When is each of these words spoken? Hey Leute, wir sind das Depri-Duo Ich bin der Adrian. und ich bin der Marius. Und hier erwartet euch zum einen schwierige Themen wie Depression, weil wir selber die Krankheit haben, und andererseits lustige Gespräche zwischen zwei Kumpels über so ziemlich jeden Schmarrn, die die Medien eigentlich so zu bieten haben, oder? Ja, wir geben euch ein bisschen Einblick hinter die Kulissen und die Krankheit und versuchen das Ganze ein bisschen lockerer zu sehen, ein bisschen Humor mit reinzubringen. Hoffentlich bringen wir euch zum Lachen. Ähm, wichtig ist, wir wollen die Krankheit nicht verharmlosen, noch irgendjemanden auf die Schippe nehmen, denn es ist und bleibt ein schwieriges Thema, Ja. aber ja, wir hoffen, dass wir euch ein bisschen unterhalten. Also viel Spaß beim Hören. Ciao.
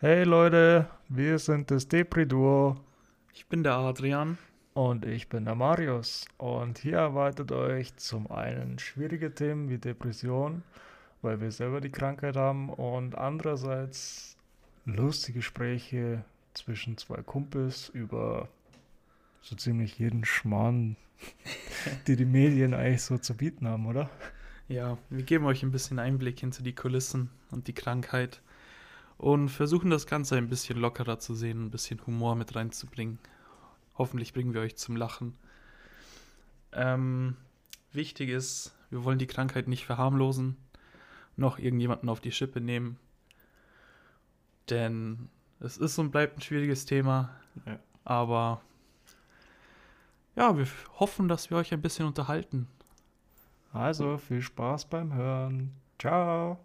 Hey 0.00 0.22
Leute, 0.22 0.88
wir 1.08 1.40
sind 1.40 1.72
das 1.72 1.88
Depri-Duo 1.88 2.76
Ich 3.34 3.48
bin 3.48 3.64
der 3.64 3.78
Adrian. 3.78 4.38
und 4.72 5.04
ich 5.04 5.28
bin 5.28 5.44
der 5.44 5.56
Marius. 5.56 6.28
Und 6.36 6.78
hier 6.78 6.98
erwartet 6.98 7.50
euch 7.50 7.96
zum 7.96 8.30
einen 8.30 8.78
schwierige 8.78 9.34
Themen 9.34 9.68
wie 9.68 9.78
Depression, 9.78 10.62
weil 11.20 11.40
wir 11.40 11.50
selber 11.50 11.80
die 11.80 11.90
Krankheit 11.90 12.36
haben, 12.36 12.70
und 12.70 13.18
andererseits 13.18 14.36
lustige 14.84 15.40
Gespräche 15.40 16.24
zwischen 16.54 16.96
zwei 16.96 17.20
Kumpels 17.22 17.88
über 17.88 18.48
so 19.40 19.56
ziemlich 19.56 19.98
jeden 19.98 20.24
Schmarrn, 20.24 20.94
die 22.06 22.14
die 22.14 22.24
Medien 22.24 22.72
eigentlich 22.72 23.02
so 23.02 23.18
zu 23.18 23.36
bieten 23.36 23.66
haben, 23.66 23.84
oder? 23.86 24.08
Ja, 24.68 24.96
wir 25.10 25.24
geben 25.24 25.46
euch 25.46 25.64
ein 25.64 25.72
bisschen 25.72 25.98
Einblick 25.98 26.38
hinter 26.38 26.62
die 26.62 26.76
Kulissen 26.76 27.30
und 27.50 27.66
die 27.66 27.74
Krankheit 27.74 28.40
und 29.18 29.48
versuchen 29.48 29.90
das 29.90 30.06
Ganze 30.06 30.36
ein 30.36 30.48
bisschen 30.48 30.78
lockerer 30.78 31.18
zu 31.18 31.34
sehen, 31.34 31.66
ein 31.66 31.70
bisschen 31.70 32.04
Humor 32.06 32.34
mit 32.36 32.54
reinzubringen. 32.54 33.18
Hoffentlich 33.96 34.32
bringen 34.32 34.54
wir 34.54 34.60
euch 34.60 34.76
zum 34.76 34.96
Lachen. 34.96 35.36
Ähm, 36.72 37.36
wichtig 37.92 38.28
ist, 38.30 38.74
wir 38.90 39.04
wollen 39.04 39.18
die 39.18 39.26
Krankheit 39.26 39.68
nicht 39.68 39.86
verharmlosen, 39.86 40.56
noch 41.36 41.58
irgendjemanden 41.58 42.08
auf 42.08 42.20
die 42.20 42.32
Schippe 42.32 42.60
nehmen, 42.60 42.98
denn 44.70 45.28
es 45.60 45.76
ist 45.76 45.98
und 45.98 46.10
bleibt 46.10 46.38
ein 46.38 46.42
schwieriges 46.42 46.84
Thema, 46.84 47.30
Ja. 47.66 47.78
aber 48.04 48.60
ja, 50.36 50.56
wir 50.56 50.68
hoffen, 51.00 51.26
dass 51.26 51.50
wir 51.50 51.56
euch 51.56 51.72
ein 51.72 51.82
bisschen 51.82 52.06
unterhalten. 52.06 52.68
Also 53.72 54.18
viel 54.18 54.40
Spaß 54.42 54.84
beim 54.86 55.12
Hören. 55.12 55.72
Ciao. 55.98 56.58